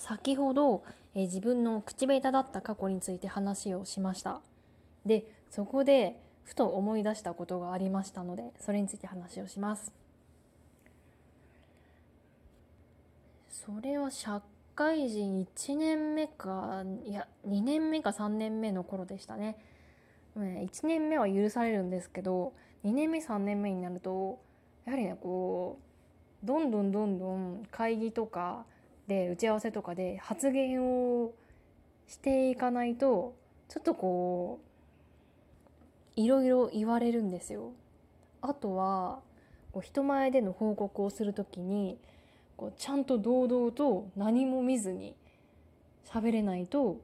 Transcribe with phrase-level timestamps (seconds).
[0.00, 4.40] 先ほど、えー、自分の口下手だった過去について話をしました。
[5.06, 9.92] でそこでふと思い出したことがありましたのでそれについて話をします。
[13.50, 14.42] それは社
[14.74, 19.58] 会人1年目かいや2年目か3年目の頃でしたね。
[20.36, 22.52] 1年目は許されるんですけど
[22.84, 24.38] 2年目3年目になると
[24.84, 25.78] やはりねこ
[26.42, 28.64] うどんどんどんどん会議とか
[29.08, 31.32] で打ち合わせとかで発言を
[32.06, 33.34] していかないと
[33.68, 34.60] ちょっとこ
[36.16, 37.72] ういろいろ言われるんですよ。
[38.40, 39.20] あとは
[39.72, 41.98] こう人前での報告をする時に
[42.56, 45.16] こうちゃんと堂々と何も見ずに
[46.04, 47.00] 喋れないと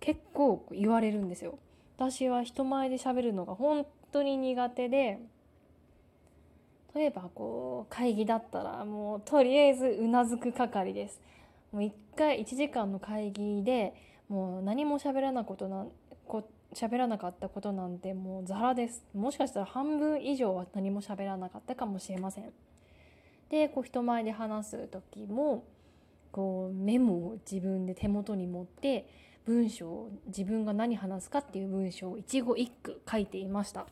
[0.00, 1.58] 結構言われるんですよ。
[1.96, 5.18] 私は人前で喋るのが本当に苦手で
[6.94, 11.20] 例えばこう会議だったらもうとりあえずうなずく係です。
[11.72, 13.94] もう1回1時間の会議で
[14.28, 15.86] もう何も喋らなことな
[16.26, 22.52] こ喋らなかったことなんてもうザラですもしかしたら半分以上は何も喋らなかったかもしれません
[23.50, 25.64] でこう人前で話す時も
[26.30, 29.08] こうメモを自分で手元に持って
[29.46, 33.86] 文章を自分が何話すかっていう文章を一語一句書いていました、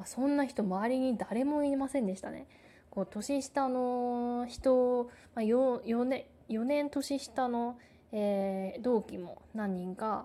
[0.00, 2.46] まあ、そんな人周りに誰もいませんでしたね
[2.88, 7.78] こう年下の人、まあ、4, 4, 年4年年下の、
[8.10, 10.24] えー、同期も何人か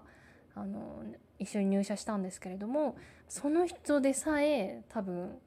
[0.56, 1.04] あの
[1.40, 2.96] 一緒に入社したんですけれども
[3.28, 5.38] その人でさえ多分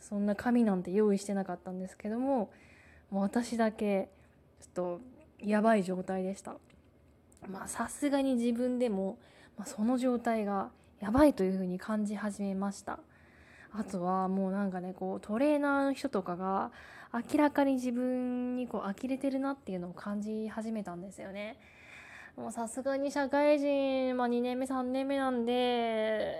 [0.00, 2.50] そんな紙なんて用意してなかったんですけども
[3.10, 4.08] もう私だけ
[4.62, 5.00] ちょっと
[5.38, 6.54] やばい状態でした。
[7.46, 9.18] まあさすがに自分でも、
[9.58, 13.00] まあ、その状態がやばいというふうに感じ始めました
[13.74, 16.70] あとはもうなんかねこうトレーナーの人とかが
[17.12, 21.58] 明らかに自分にこう呆れてるなっていうのを感じ始めたんですよね。
[22.36, 26.38] もうさすがに社会人、まあ、2年目3年目なんで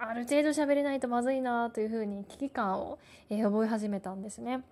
[0.00, 2.98] ある程度喋れないとまずいなというふうに危機感を、
[3.28, 4.62] え覚え始めたんですね。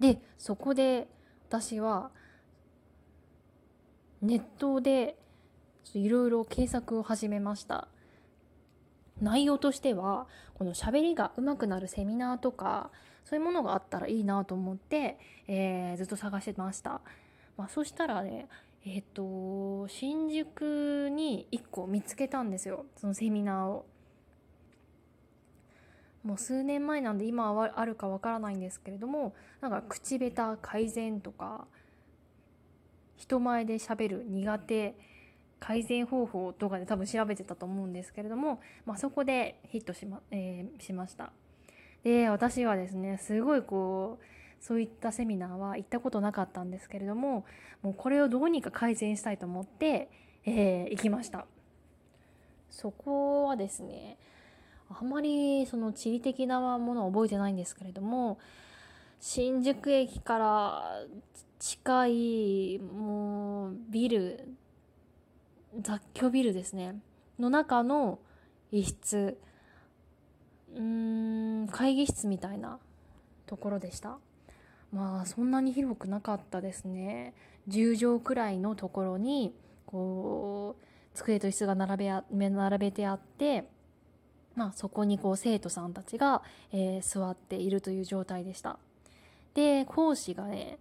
[0.00, 1.08] でそこで
[1.48, 2.10] 私は
[4.22, 5.16] ネットで
[5.94, 7.88] いろいろ検索を始めました。
[9.20, 12.90] 内容としてはこの喋りが上手くなるセミナーとか
[13.24, 17.00] そういうものがあったらいいなと思って、えー、ずっと探してました、
[17.56, 18.48] まあ、そしたらね
[18.84, 22.86] えっ、ー、と新宿に1個見つけたんですよ。
[22.96, 23.86] そのセミナーを。
[26.24, 31.66] もう数年前なんで今はあるかわからないんですけれどもなんか口下手改善とか
[33.16, 34.94] 人前でしゃべる苦手
[35.60, 41.32] 改善方法とかで多分調べてたと思うんですけれども、まあ、そこでヒットしま,、えー、しました。
[42.04, 44.24] で私はですねすごいこう
[44.64, 47.44] そういったセミナーは行ったことなかったんですけれども
[47.82, 50.10] もうこれをどうにか改善したいと思って、
[50.44, 51.46] えー、行きました。
[52.70, 54.18] そこはですね
[54.88, 58.38] あんまりその地理的なものは覚えてないんですけれども
[59.20, 60.82] 新宿駅から
[61.58, 64.56] 近いもうビル
[65.80, 67.00] 雑居ビルですね。
[67.38, 68.18] の中の
[68.70, 69.38] 一室。
[70.76, 72.78] うん会議室みたいな
[73.46, 74.18] ところでした。
[74.92, 77.34] まあそんなに広くなかったですね。
[77.68, 79.54] 10畳くらいのところに
[79.86, 80.84] こう
[81.14, 81.96] 机と椅子が並
[82.30, 83.64] べ並べてあって
[84.58, 88.80] まあ、そこにこう生徒さんたちが、えー、座っているという状態でした。
[89.54, 90.78] で講師がね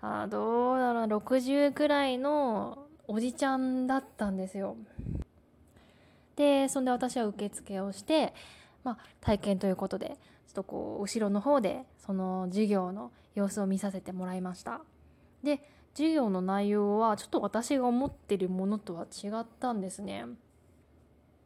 [0.00, 4.76] あどうだろう60くらいのおじちゃんだったんですよ。
[6.36, 8.34] でそんで私は受付をして、
[8.82, 10.14] まあ、体験ということでちょ
[10.50, 14.80] っとこう後ろの方でその授業の様子を見させてもらいました。
[15.42, 15.60] で
[15.92, 20.24] 授業の内容はちょっと私が思ってるものとは違ったんですね。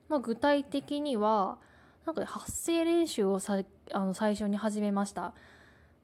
[0.08, 1.58] まあ、具体的には
[2.06, 3.62] なんか発声練習をさ
[3.93, 5.34] あの最初に始めました。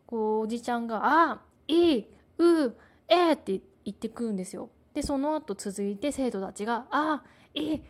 [0.07, 2.09] こうおじちゃんが「あいい
[2.39, 2.75] う
[3.09, 4.69] えー、って言ってくるんですよ。
[4.95, 7.23] でその後続いて生徒たちが「あ
[7.55, 7.81] いう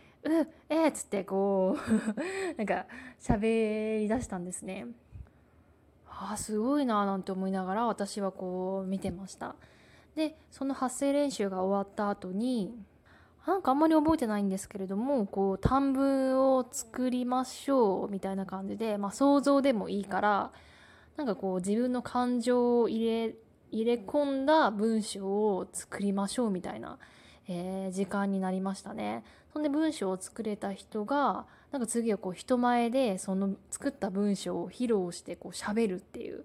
[0.70, 2.86] え、っつってこう なんか
[3.20, 4.86] 喋りだしたんですね。
[6.08, 9.56] あすごいななんて思いながら私はこう見てました。
[10.14, 12.74] でその発声練習が終わった後に
[13.46, 20.52] なんかあんまり覚えてないんですけれどもこう短文を作りましょうみたいな感じで、まあ、想像でもいいから
[21.16, 23.34] なんかこう自分の感情を入れ
[23.74, 26.98] 入れ込んだ文章を作りましょうみたいな、
[27.48, 29.24] えー、時間になりましたね。
[29.52, 36.44] そんで文章を作れた人がなんか次はこう人前でその作った文章を披露してこう喋るっていう、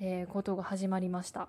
[0.00, 1.48] えー、ことが始まりました。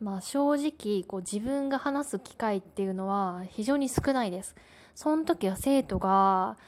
[0.00, 4.54] まあ正直こう自分が話す機会っていうのは非常に少ないです。
[4.94, 6.58] その時は生徒が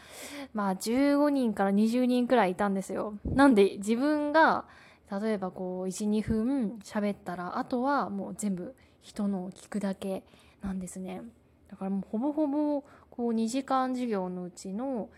[0.55, 3.15] まあ15人から20人くらいいたんですよ。
[3.27, 4.65] なんで自分が
[5.11, 10.23] 例えばこう12分喋ったらあとはもう全部人のを聞くだけ
[10.63, 11.23] なんですね。
[11.69, 15.09] だからもうほぼほぼこう2時間授業のうちの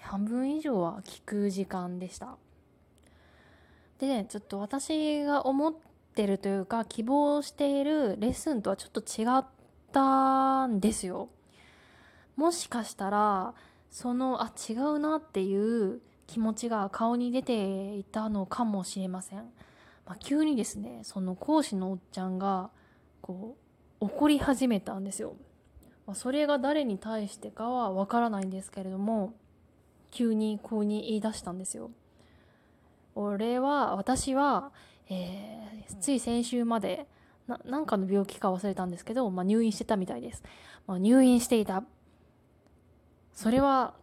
[0.00, 2.36] 半分以上は聞く時間でした。
[3.98, 5.74] でね、ちょっと私が思っ
[6.14, 9.44] てるというか希望しているレッスンとはちょっと違っ
[9.92, 11.28] たんですよ。
[12.36, 13.54] もしかしたら
[13.90, 19.38] そのあ違うなっていう気持ちが顔に出ていたのかもしれません。
[20.06, 22.70] まあ、急にですねその講師のおっちゃんが
[23.20, 23.56] こ
[24.00, 25.34] う怒り始めたんですよ。
[26.06, 29.34] まあ、それが誰に対してかはわからないんですけれども
[30.12, 31.90] 急にこうに言い出したんですよ。
[33.14, 34.70] 俺は私は、
[35.08, 37.06] えー、つい先週まで
[37.64, 40.42] なんかの病気か忘れたんですけど、まあ、入院してたみたいです。
[40.86, 41.84] まあ、入院していた。
[43.32, 43.94] それは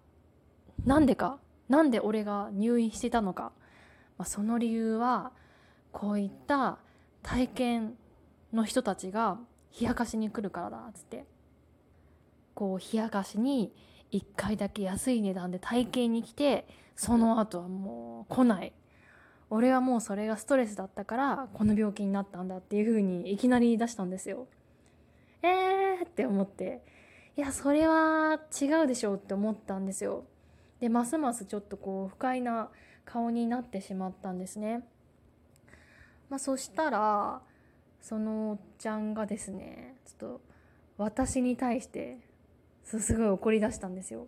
[0.86, 1.40] なんでか
[1.70, 3.52] なんで俺が入院してたのか、
[4.18, 5.32] まあ、その理由は
[5.92, 6.78] こういった
[7.22, 7.94] 体験
[8.52, 9.38] の人たちが
[9.80, 11.26] 冷やかしに来るからだっつって。
[12.54, 13.74] こう冷やかしに
[14.12, 18.74] 1回だけ安い値段で体験に来てその後はもう来ない。
[19.50, 24.48] 俺はもうそれがストレスだったからこの病気になったんだっていう風にいきなり出したんですよ。
[25.42, 26.84] えーって思って。
[27.36, 30.26] いやそれは違うでしょうって思ったんですよ。
[30.84, 32.68] でますますちょっとこう不快な
[33.06, 34.84] 顔になってしまったんですね
[36.30, 37.42] まあそしたら
[38.02, 40.42] そのおっちゃんがですねちょっと
[40.98, 42.18] 私に対して
[42.84, 44.28] すごい怒り出したんですよ。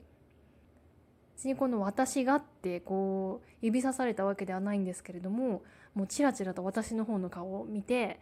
[1.36, 5.62] 別にこの「私が」ってこう指さされたわけではないんですけれども
[5.94, 8.18] もうチラチラと私の方の顔を見て、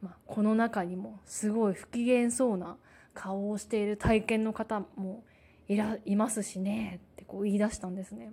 [0.00, 2.76] まあ、この中にもすごい不機嫌そうな
[3.12, 5.24] 顔をしている体験の方も
[5.68, 8.32] いらいますしねってこう言い出したんですね。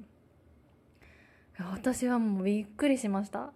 [1.71, 3.51] 私はもうびっくりしました。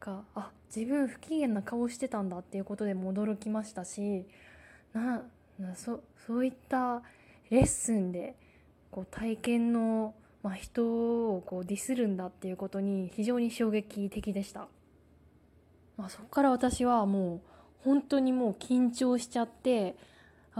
[0.00, 4.24] かあ自分不機嫌な顔してたんだっていうことでも驚きましたし
[4.94, 5.22] な
[5.76, 7.02] そそういった
[7.50, 8.34] レッスンで
[8.90, 14.68] こう体験の、まあ、人をこうディスるんだっていうことに非常に衝撃的でした、
[15.96, 17.40] まあ、そこから私はもう
[17.84, 19.96] 本当にもう緊張しちゃって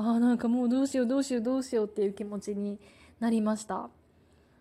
[0.00, 2.79] ああなんかもうどうしようどうしようどうしようっていう気持ちに
[3.20, 3.91] なりました。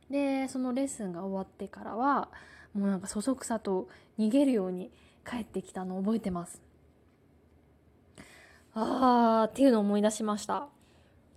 [0.09, 2.29] でそのレッスンが終わってからは
[2.73, 3.87] もうなんかそそくさと
[4.17, 4.91] 逃げるように
[5.25, 6.61] 帰ってきたのを覚えてます。
[8.73, 10.67] あーっていうのを思い出しました。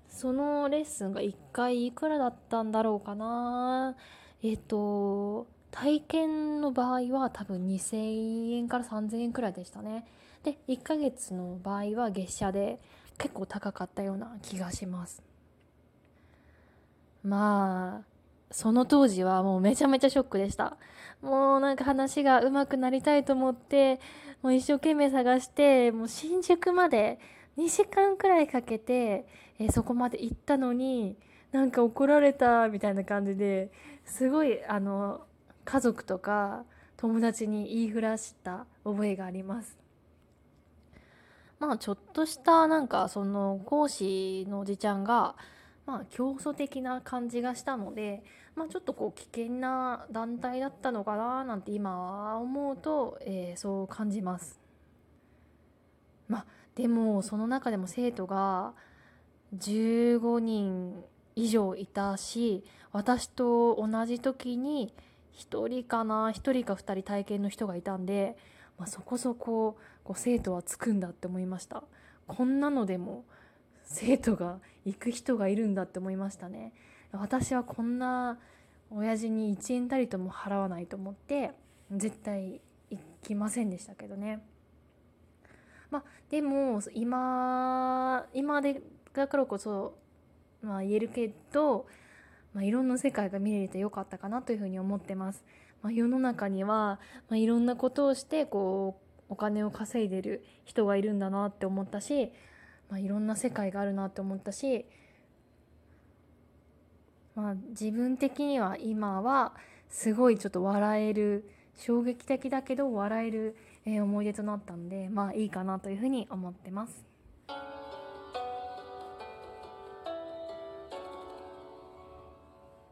[0.08, 3.94] そのレッスンが1回いくらだったんだろうかな。
[4.42, 10.04] えっ、と体験の場合は多分2000円から3000円くらいでしたね。
[10.42, 12.80] で1ヶ月の場合は月謝で
[13.18, 15.22] 結構高かったような気がします
[17.22, 18.12] まあ
[18.52, 20.76] その当時はもうめちゃめちゃショックでした。
[21.22, 23.98] もうなんか話が上手くなりたいと思って、
[24.42, 27.18] もう一生懸命探して、もう新宿まで
[27.56, 29.26] 2時間くらいかけて、
[29.58, 31.16] えー、そこまで行ったのに、
[31.52, 33.70] なんか怒られたみたいな感じで
[34.06, 35.20] すごいあの
[35.66, 36.64] 家族とか
[36.96, 39.81] 友達に言いふらした覚えがあります。
[41.62, 45.36] まあちょっとしたなんかその講師のおじちゃんが
[45.86, 48.24] まあ競争的な感じがしたので、
[48.56, 54.58] まあ、ちょっとこう危険な団体だったのかななんて今は思うと、えー、そう感じます。
[56.26, 58.72] まあでもその中でも生徒が
[59.56, 61.04] 15人
[61.36, 64.92] 以上いたし私と同じ時に
[65.38, 68.36] 1人かな1人か2人体験の人がいたんで、
[68.82, 71.84] まあ、そこそここう生徒はつくんだって思いました。
[72.26, 73.24] こんなのでも
[73.84, 76.72] 生徒が行く人がいるんだって思いましたね。
[77.12, 78.40] 私はこんな
[78.90, 81.52] 親父に1円たりとも払わないと思って
[81.92, 82.60] 絶対
[82.90, 84.42] 行きませんでしたけどね。
[85.88, 89.96] まあでも今今でだからこそ、
[90.60, 91.86] まあ、言えるけど、
[92.52, 95.44] まあ、いろんな世界が見れてよかったかなというふうに思ってます、
[95.82, 102.32] まあ、世の中には、まあ、いろんなことをしてこうお金を稼いでる人がいるんだなって思ったし
[102.92, 104.84] まあ、いろんな世界があるなって思ったし、
[107.34, 109.54] まあ、自分的には今は
[109.88, 117.11] すごいちょっと笑える衝撃的だけど笑える、思い出となったんでまあいいかなというふうに思ってます。